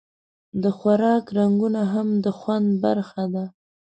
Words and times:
د 0.61 0.63
خوراک 0.77 1.25
رنګونه 1.37 1.81
هم 1.93 2.07
د 2.23 2.25
خوند 2.39 2.69
برخه 2.83 3.23
ده. 3.33 3.45